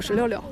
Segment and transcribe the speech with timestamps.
[0.00, 0.42] 我是六六，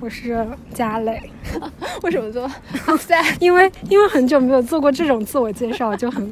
[0.00, 1.18] 我是佳蕾。
[2.04, 2.46] 为什么做？
[3.40, 6.30] 因为因为很久没有做过这种自我介绍，就很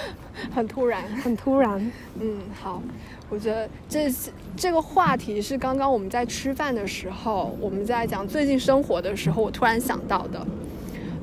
[0.50, 1.78] 很突然，很突然。
[2.18, 2.82] 嗯，好，
[3.28, 4.10] 我觉得这
[4.56, 10.46] 这个话题是刚刚我们在吃饭的时候，我们在讲最近生活的时候，我突然想到的。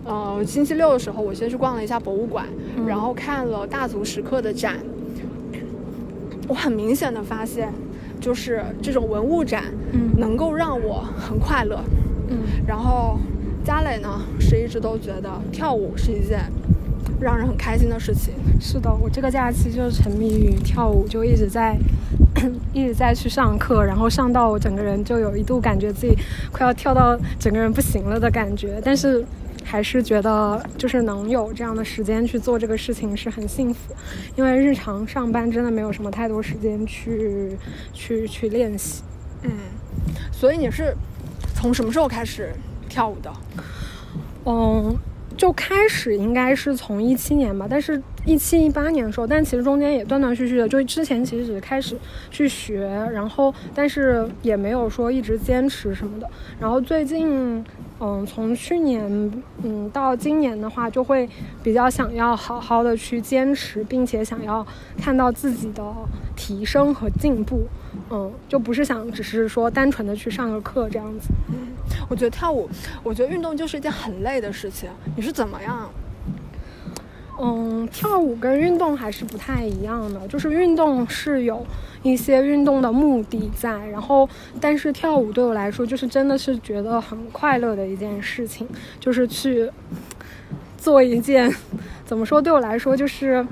[0.06, 2.46] 呃，星期六的时候，我先去逛了一下博物馆，
[2.86, 4.78] 然后看了大足石刻的展。
[6.48, 7.74] 我很明显的发现，
[8.22, 11.84] 就是这种文物展，嗯，能够让我很快乐，
[12.30, 12.38] 嗯。
[12.66, 13.20] 然后
[13.66, 16.40] 佳磊呢，是一直都觉得跳舞是一件
[17.20, 18.34] 让人很开心的事情。
[18.60, 21.76] 是的，我这个假期就沉迷于跳舞，就一直在
[22.72, 26.16] 一直在去上课，然后上到我整个人就有一度感觉自己
[26.52, 29.26] 快要跳到整个人不行了的感觉，但是。
[29.64, 33.94] 还是觉得就是能有这样的时间去做这个事情是很幸福，
[34.36, 37.58] 因为日常上班真的没有什么太多时间去
[37.94, 39.04] 去去练习。
[39.44, 39.52] 嗯，
[40.32, 40.94] 所以你是
[41.56, 42.52] 从什么时候开始
[42.90, 43.32] 跳舞的？
[44.46, 44.94] 嗯，
[45.38, 51.96] 就开始应该是从一七年吧，但是一七一八年的时候，但其实中间也断断续续的，就之前其实只是开始
[52.30, 57.64] 去学，然后但是也没有说一直坚持什么的，然后最近。
[58.04, 59.32] 嗯，从去年
[59.64, 61.30] 嗯到今年的话，就会
[61.62, 64.66] 比较想要好好的去坚持，并且想要
[64.98, 65.84] 看到自己的
[66.36, 67.68] 提升和进步。
[68.10, 71.30] 嗯，就不是想只是说单纯的去上个课这样子。
[71.50, 71.68] 嗯，
[72.10, 72.68] 我觉得跳舞，
[73.04, 74.90] 我觉得运动就是一件很累的事情。
[75.16, 75.88] 你是怎么样？
[77.40, 81.64] 嗯，跳舞跟运动还是不太一样的，就是运动是有。
[82.04, 84.28] 一些运动的目的在，然后，
[84.60, 88.68] 但是跳舞对我来说就是真的是觉得很快乐的一件事情，
[89.00, 89.70] 就是去
[90.78, 91.54] 做一件，
[92.04, 93.46] 怎么说对我来说就是，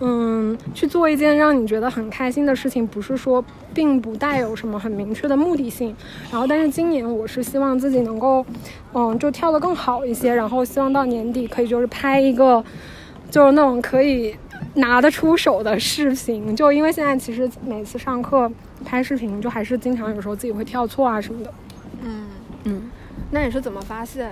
[0.00, 5.94] 嗯，去做一件让你觉得很开心的事情，不是说并不带有什么很明确的目的性。
[6.30, 8.46] 然后，但是今年我是希望自己能够，
[8.94, 12.64] 嗯，就跳得更好一些，然后希望到年底可以就是拍一个，
[13.30, 14.34] 就是那种可以。
[14.76, 18.50] 拿得出手的视频，就因为现在其实每次上课
[18.84, 21.52] 拍视频，就还是经常有时候自己会跳错啊什么的。
[22.02, 22.26] 嗯
[22.64, 22.82] 嗯，
[23.30, 24.30] 那你是怎么发现？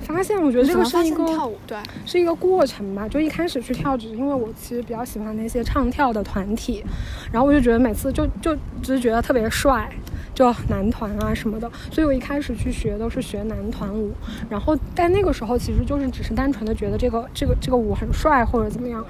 [0.00, 3.08] 发现我觉得这个是一个跳舞对，是一个过程吧。
[3.08, 6.84] 就一开始去跳，只是因为我其实比较喜欢那些唱跳的团体，
[7.32, 9.90] 然后我就觉得每次就就只是觉得特别帅。
[10.34, 14.12] 就男团啊什么的，所以我一开始去学都是学男团舞，
[14.50, 19.04] 然后在那个时候其实就是只是单纯的觉得这个这个这个舞很帅或者怎么样，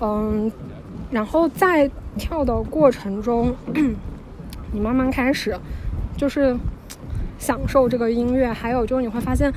[0.00, 0.50] 嗯，
[1.10, 3.54] 然后在跳的过程中，
[4.72, 5.54] 你慢慢开始
[6.16, 6.56] 就是
[7.38, 9.52] 享受这个音乐，还有就是你会发现。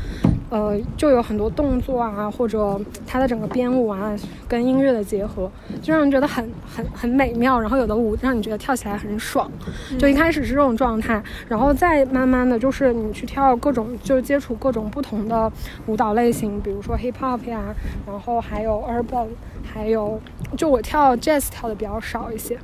[0.50, 4.16] 呃，就有很多动作啊，或者它的整个编舞啊，
[4.48, 5.52] 跟音乐的结合，
[5.82, 7.60] 就让人觉得很很很美妙。
[7.60, 9.52] 然后有的舞让你觉得跳起来很爽，
[9.98, 15.52] 就一开始是这种状态，然后再慢慢的就是你去跳各种，就接触各种不同的
[15.88, 17.74] 舞蹈类型，比如说 hip hop 呀，
[18.06, 19.28] 然后还有 urban，
[19.64, 20.22] 还有
[20.56, 22.58] 就我跳 jazz 跳的比较少一些。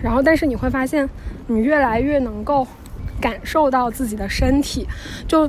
[0.00, 1.08] 然后但是你会发现，
[1.46, 2.66] 你越来越能够
[3.20, 4.88] 感受到自己的身体，
[5.28, 5.48] 就。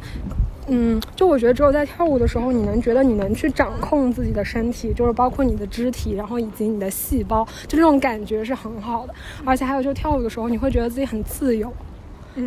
[0.73, 9.13] 嗯，就我觉得只有在跳舞的时候，你能觉得你能去掌控自己的身体，就是包括你的肢体，然后以及你的细胞，就这种感觉是很好的。
[9.43, 11.69] 而且还有，就跳舞的时候，你会觉得自己很自由，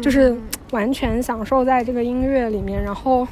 [0.01, 0.35] 就是
[0.71, 3.29] 完全享受在这个音乐里面，然后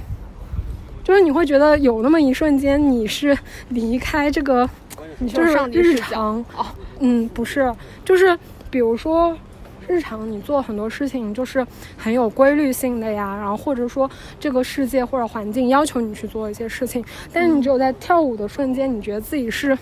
[1.02, 3.34] 就是你会觉得有那么一瞬间，你是
[3.70, 4.68] 离开这个，
[5.26, 6.66] 就是日常哦，
[7.00, 8.38] 嗯，不是，就是
[8.70, 9.34] 比如说。
[9.88, 11.66] 日常你做很多事情就是
[11.96, 19.76] 很有规律性的呀，然后或者说这个世界或者环境要求你去做一些事情，但是你只有在跳舞的瞬间，你觉得自己是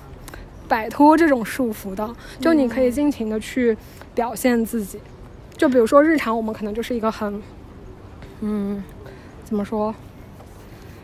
[0.69, 2.09] 摆脱这种束缚的，
[2.41, 3.77] 就你可以尽情的去
[4.15, 4.99] 表现自己。
[5.57, 7.43] 就比如说日常我们可能就是一个很，
[8.41, 8.83] 嗯，
[9.45, 9.95] 怎么说？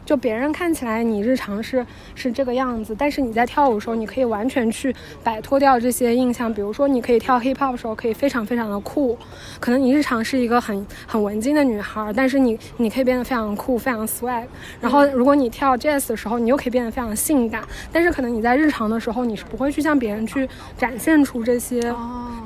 [0.07, 1.85] 就别人看起来你日常是
[2.15, 4.95] 是这个样子，但是你在跳舞的时候，你可以完全去
[5.25, 6.53] 摆脱掉这些印象。
[6.55, 9.19] 比如说，你可以跳 hip hop 的时候，可以非常非常的酷。
[9.59, 14.45] 可能你日常是一个很很文静的女孩，但是你你可以变得非常酷，非常 swag。
[14.81, 17.63] 然后，如果你跳 jazz 的时候，你又可以变得非常性感。
[17.93, 20.49] 但是可能你在日常的时候，你是不会去向别人去
[20.79, 21.93] 展现出这些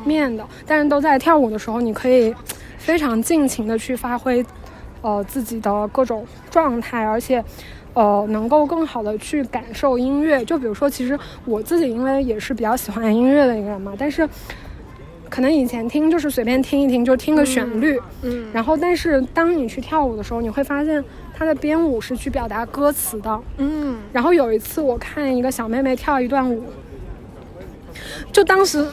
[0.03, 0.43] 面的。
[0.67, 2.35] 但是都在跳舞的时候，你可以
[2.79, 4.43] 非常尽情的去发挥。
[5.03, 7.43] 呃，自己的各种状态，而且，
[7.95, 10.45] 呃，能够更好的去感受音乐。
[10.45, 14.29] 就比如说，其实我自己因为也是比较喜欢音乐的一个人嘛，但是
[15.29, 18.49] 可能以前听就是随便听一听，就听个旋律，嗯。
[18.53, 21.03] 然后，但是当你去跳舞的时候，你会发现
[21.33, 23.99] 它的编舞是去表达歌词的，嗯。
[24.13, 26.65] 然后有一次我看一个小妹妹跳一段舞，
[28.33, 28.85] 就当时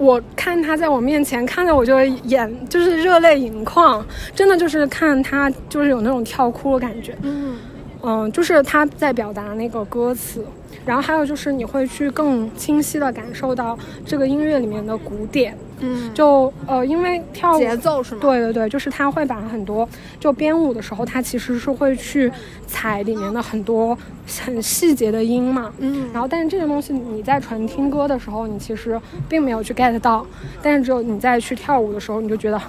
[0.00, 4.04] 我看他在我面前，看着我就眼就是热泪盈眶，
[4.34, 7.14] 真的就是看他就是有那种跳哭的感觉。
[7.22, 7.58] 嗯
[8.02, 10.44] 嗯，就是他在表达那个歌词，
[10.84, 18.20] 然后还有就是你会去更清晰的感受到这个音乐里面的鼓点，嗯，就呃，因为跳舞节奏是吗？
[18.22, 19.88] 对对对，就是他会把很多
[20.18, 22.32] 就编舞的时候，他其实是会去
[22.66, 23.96] 踩里面的很多
[24.44, 25.70] 很细节的音嘛。
[25.78, 28.98] 嗯，然后，但是这个东西你在纯听歌的时候，你其实
[29.28, 30.26] 并没有去 get 到，
[30.62, 32.60] 但是只有你在去跳舞的时候，你就觉得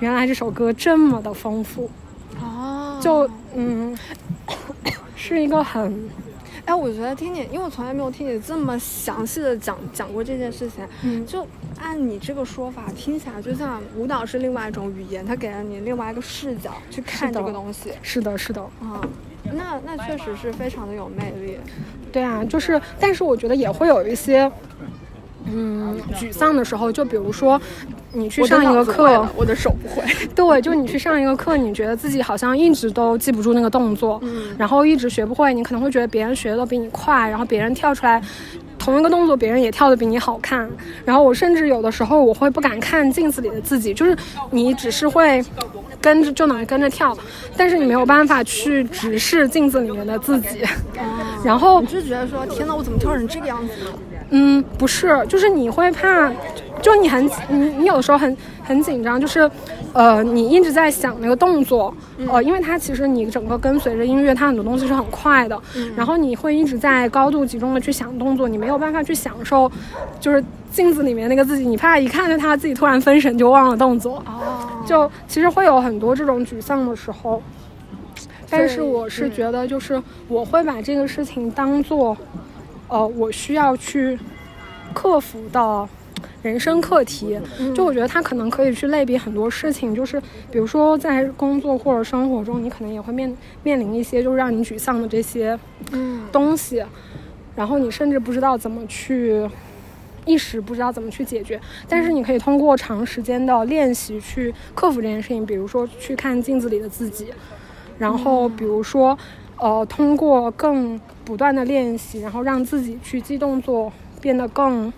[0.00, 1.88] 原来这首歌这么的丰富，
[2.40, 3.96] 哦，就嗯，
[5.20, 6.08] 是一个很
[6.64, 10.82] 哎，我觉得听你，因为我从来没有听你这么详细的讲讲过这件事情。
[11.02, 11.46] 嗯就
[11.78, 17.92] 按你这个说法，听起来就像舞蹈是另外一种语言，它给了你另外一个视角去看这个东西。
[18.02, 19.00] 是的，是的，啊、
[19.52, 21.58] 那那确实是非常的有魅力。
[22.10, 24.50] 对啊，就是，但是我觉得也会有一些。
[25.52, 27.60] 嗯，沮丧的时候，就比如说，
[28.12, 30.02] 你去上一个课，我的手不会。
[30.34, 38.22] 对，就你去上一个课，你觉得自己好像一直都记不住那个动作，嗯然后一直学不会，你可能会觉得别人学的都比你快，然后别人跳出来
[38.78, 40.68] 同一个动作，别人也跳的比你好看。
[41.04, 44.16] 然后我甚至有的时候我会不敢看镜子里的自己，就是
[44.50, 45.44] 你只是会
[46.00, 47.16] 跟着就能跟着跳，
[47.56, 50.62] 但是你没有办法去直视镜子里面的自己。
[51.44, 53.90] 然后你就觉得说，天呐，我怎么跳成这个样子呢？
[54.30, 56.30] 嗯，不是，就是你会怕，
[56.80, 59.50] 就你很你你有的时候很很紧张，就是，
[59.92, 61.92] 呃，你一直在想那个动作，
[62.28, 65.60] 呃，因为它其实你整个跟随着音乐，它很多东西是很快的，
[65.96, 69.70] 然后你会一直在高度集中的去想动作，你没有办法去享受，
[70.20, 77.42] 就是镜子里面那个自己，你怕一看着他自己突然分神就忘了动作，哦，就其实会有很多这种沮丧的时候。
[78.52, 82.16] 但是我是嗯觉得，就是我会把这个事情当做，
[82.90, 84.18] 呃，我需要去
[84.92, 85.88] 克服的
[86.42, 87.40] 人生课题。
[87.74, 90.20] 就我觉得它可能可以去类比很多事情，就是
[90.50, 95.58] 比如说在工作或者生活中，你可能也会面面临一些就是让你沮丧的这些
[95.92, 96.84] 嗯东西，
[97.56, 99.48] 然后你甚至不知道怎么去。
[100.26, 101.58] 一时不知道怎么去解决，
[101.88, 105.46] 但是你可以通过长时间的练习去克服这件事情。
[105.46, 107.28] 比如说去看镜子里的自己，
[107.98, 109.18] 然后比如说，
[109.60, 114.90] 呃，通过更不断的练习，然后让自己去记动作变得更、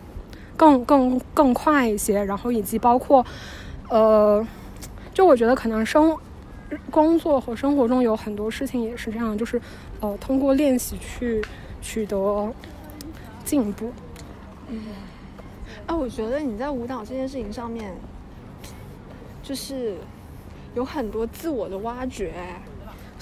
[0.57, 3.27] 更、更、更快一些，然后以及包括，
[3.89, 4.47] 呃，
[5.13, 6.17] 就我觉得可能生
[6.91, 9.61] 工作和生活中有很多事情也是这样，就是
[10.01, 11.43] 呃，通过练习去
[11.81, 12.53] 取得
[13.45, 13.91] 进步。
[14.69, 14.81] 嗯
[15.87, 17.93] 哎，我觉得你在舞蹈这件事情上面，
[19.43, 19.97] 就是
[20.77, 22.33] 有很多自我的挖掘。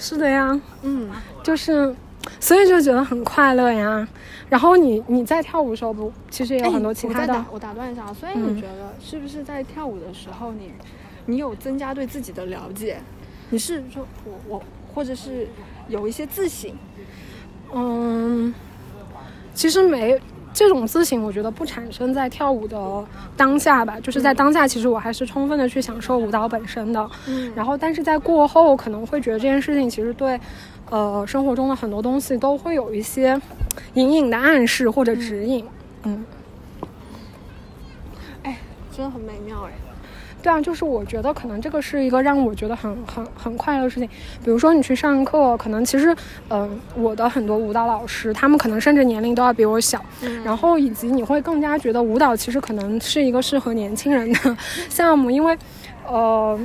[0.01, 1.07] 是的呀，嗯，
[1.43, 1.95] 就是，
[2.39, 4.05] 所以就觉得很快乐呀。
[4.49, 10.71] 然后你你在跳舞的时候不，其实也有很多其他的哎我打，我打断一下，所以嗯你觉得是不是在跳舞的时候你，
[11.27, 12.99] 你有增加对自己的了解？
[13.51, 14.63] 你是说我我，
[14.95, 15.47] 或者是
[15.87, 16.71] 有一些自省？
[17.71, 18.51] 嗯，
[19.53, 20.19] 其实没
[20.53, 23.05] 这种自省，我觉得不产生在跳舞的
[23.37, 27.09] 当下吧，就是在当下，其实我还是充分的去享受舞蹈本身的。
[27.27, 30.39] 嗯然后，但是在过后可能会觉得这件事情其实对，
[30.89, 33.39] 呃，生活中的很多东西都会有一些
[33.93, 35.65] 隐隐的暗示或者指引。
[36.03, 36.25] 嗯，
[38.43, 38.57] 哎，
[38.95, 39.71] 真的很美妙哎。
[40.41, 44.07] 对啊，就是我觉得可能这个是一个让我觉得很很很快乐的事情。
[44.43, 46.15] 比如说你去上课，可能其实，
[46.49, 50.03] 嗯、我的很多舞蹈老师，他们可能甚至年龄都要比我小，
[50.43, 54.57] 然后以及你会更加觉得舞蹈其实可能是一个适合年轻人的
[54.89, 55.57] 项目， 因为，
[56.07, 56.59] 呃。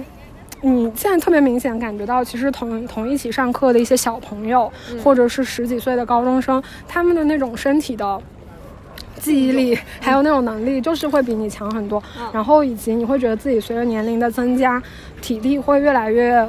[0.62, 4.72] 你现在特别明显感觉到，其实同同一起上课的一些小朋友，
[5.04, 8.18] 或者是十几岁的高中生，他们的那种身体的
[9.20, 12.02] 记忆力，还有那种能力，就是会比你强很多。
[12.32, 14.82] 然后以及你会觉得自己随着年龄的增加，
[15.20, 16.46] 体力会越来越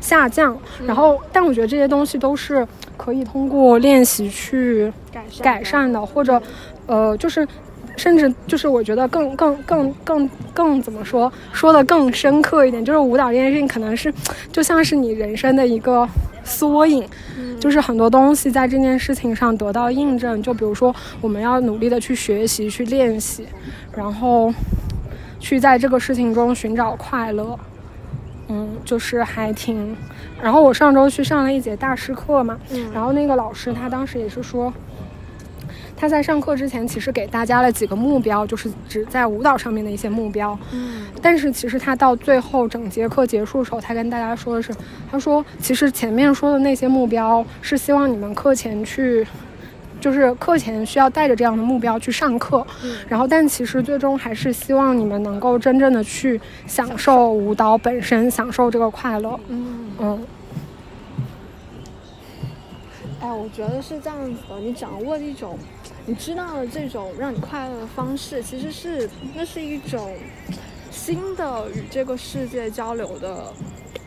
[0.00, 0.56] 下降。
[0.86, 2.66] 然后，但我觉得这些东西都是
[2.96, 4.92] 可以通过练习去
[5.42, 6.40] 改善的，或者
[6.86, 7.46] 呃，就是。
[7.96, 14.12] 甚至就是我觉得更更更更更怎么说说的更深刻一点，就是舞蹈这件事情可能是
[14.52, 16.08] 就像是你人生的一个
[16.42, 17.06] 缩影，
[17.60, 20.42] 就是很多东西在这件事情上得到印证。
[20.42, 23.46] 就比如说我们要努力的去学习、去练习，
[23.96, 24.52] 然后
[25.38, 27.58] 去在这个事情中寻找快乐。
[28.48, 29.96] 嗯，就是还挺。
[30.42, 34.72] 然后我上周去上了一节大师课嘛，嗯然后那个老师他当时也是说。
[35.96, 40.58] 他在上课之前，其实给大家了几个目标，就是只在舞蹈上面的一些目标。
[40.72, 41.06] 嗯。
[41.22, 44.74] 但是其实他到最后整节课结束的时候，他跟大家说的是，
[45.10, 49.26] 他说其实前面说的那些目标是希望你们课前去
[50.00, 52.96] 就是课前需要带着这样的目标去上课，嗯。
[53.08, 59.40] 然后但其实最终还是希望你们能够真正的去享受舞蹈本身，享受这个快乐。
[59.48, 60.26] 嗯，嗯。
[63.20, 65.58] 哎，我觉得是这样子的，你掌握了一种，
[66.06, 70.12] 你知道了这种让你快乐的方式，其实是那是一种
[70.90, 73.52] 新的与这个世界交流的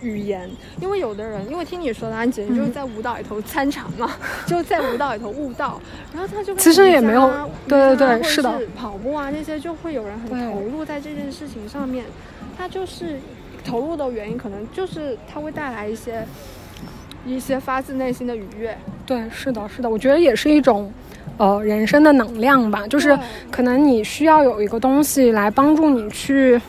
[0.02, 0.50] 语言。
[0.82, 4.12] 因为有的人，因为听你说的，安姐就是嗯在舞蹈里头参禅嘛，
[4.46, 5.82] 就在舞蹈里头悟道，
[6.14, 12.06] 然后他就会其实也没有对对对是的跑步啊那些，就会有人很投入在这件事情上面。
[12.58, 13.20] 他就是
[13.64, 16.26] 投入的原因，可能就是他会带来一些
[17.24, 18.76] 一些发自内心的愉悦。
[19.06, 20.92] 对，是的，是的，我觉得也是一种，
[21.38, 22.88] 呃，人生的能量吧。
[22.88, 23.18] 就是
[23.52, 26.60] 可能你需要有一个东西来帮助你去，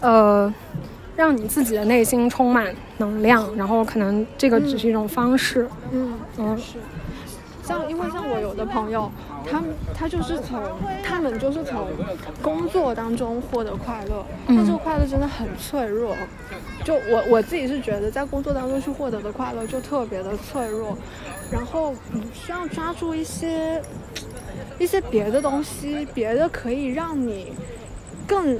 [0.00, 0.52] 呃，
[1.16, 5.68] 让你自己的内心充满能量，然后可能这个只是一种方式。
[5.92, 6.78] 嗯嗯是。
[7.62, 9.10] 像因为像我有的朋友，
[9.48, 10.60] 他们他就是从
[11.02, 11.88] 他们就是从
[12.42, 16.16] 工作当中获得快乐，但嗯这个快乐真的很脆弱。
[16.84, 20.98] 就我我自己是觉得，在工作当中去获得的快乐就特别的脆弱，
[21.50, 23.80] 然后你需要抓住一些
[24.80, 27.52] 一些别的东西，别的可以让你
[28.26, 28.58] 更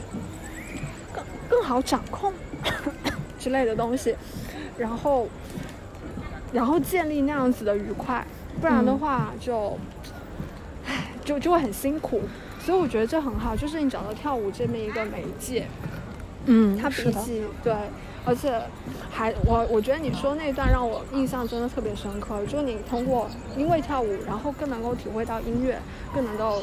[1.13, 2.33] 更更好掌控
[3.41, 4.15] 之类的东西，
[4.79, 5.27] 然后
[6.53, 8.25] 然后建立那样子的愉快，
[8.61, 9.79] 不然的嗯话就，
[10.87, 12.21] 唉，就就会很辛苦。
[12.61, 15.67] 所以我觉得这很好，就是你找到跳舞这么一个媒介，
[16.47, 17.75] 嗯，它是的，比起对，
[18.25, 18.57] 而且
[19.11, 25.77] 还我我觉得你说那段让我印象真的特别深刻，就是你通过因为跳舞，然后更能够体会到音乐，
[26.15, 26.63] 更能够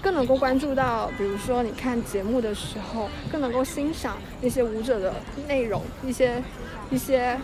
[0.00, 5.12] 更能够关注到，比如说你看节目的时候，更能够欣赏那些舞者的
[5.48, 6.40] 内容，一些
[6.88, 7.36] 一些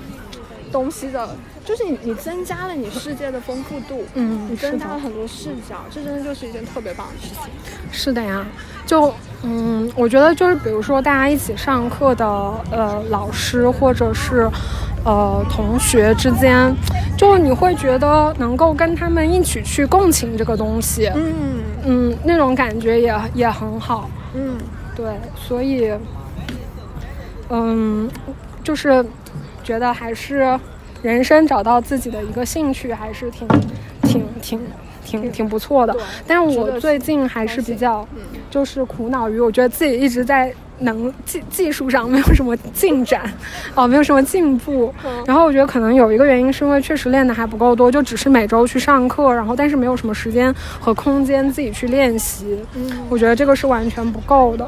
[0.69, 1.29] 东西的，
[1.65, 7.51] 就是你你增加了你世界的丰富度，嗯你增加了很多视角，这真的就是一件特别棒的事情。
[7.91, 8.47] 是的呀。
[8.87, 12.27] 就嗯，我觉得就是比如说大家一起上课的
[12.71, 14.51] 呃老师或者是
[15.05, 16.75] 呃同学之间，
[17.15, 24.09] 就你会觉得能够跟他们一起去共情这个东西，嗯嗯，那种感觉也也很好。
[24.33, 24.57] 嗯，
[24.97, 25.05] 对，
[25.37, 25.93] 所以，
[27.51, 28.11] 嗯，
[28.65, 29.05] 就是
[29.69, 30.59] 觉得还是
[31.03, 33.47] 人生找到自己的一个兴趣，还是挺
[34.03, 34.61] 挺挺
[35.05, 35.95] 挺挺不错的。
[36.27, 38.09] 但是我最近还是比较，
[38.51, 43.31] 就是苦恼于，我觉得自己一直在能技技术上没有什么进展，
[43.77, 44.95] 哦，没有什么进步。
[45.05, 52.59] 嗯然后我觉得可能有一个原因是因为确实练的还不够多，就只是每周去上课，然后但是没有什么时间和空间自己去练习。
[52.75, 54.67] 嗯我觉得这个是完全不够的。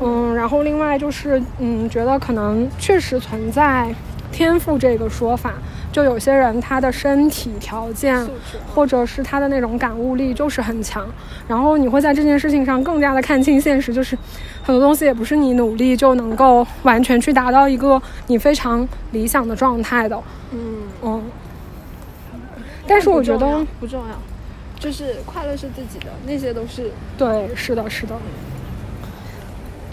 [0.00, 3.94] 嗯，然后另外就是，嗯，觉得可能确实存在
[4.30, 5.54] 天赋这个说法，
[5.90, 8.26] 就有些人他的身体条件
[8.74, 11.06] 或者是他的那种感悟力就是很强，
[11.48, 14.16] 然后你会在这件事情上更加的看清现实，就是
[14.62, 20.22] 很多东西也不是你努力就能够完全去达到一个你非常理想的状态的。
[20.50, 20.82] 嗯。
[21.02, 21.22] 嗯，
[22.86, 24.14] 但是我觉得不重要，
[24.78, 28.14] 就是快乐是自己的，那些都是对，是的，是的。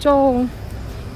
[0.04, 0.44] 就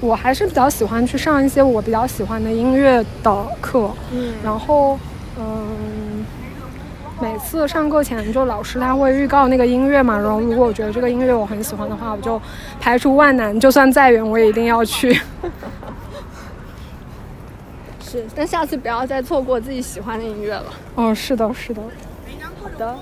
[0.00, 4.98] 我还是比较喜欢去上一些我比较喜欢的音乐的课，嗯然后
[5.38, 6.24] 嗯，
[7.20, 12.40] 每次上课前就老师他会预告那个音乐嘛，然后如果我觉得这个音乐我很喜欢的话，我就
[12.80, 15.20] 排除万难，就算再远我也一定要去。
[18.00, 20.64] 是，但下次不要再错过自己喜欢的音乐了。
[20.94, 21.82] 哦，是的，是的。
[22.62, 22.96] 好的。